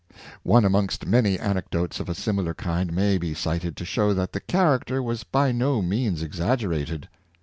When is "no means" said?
5.51-6.23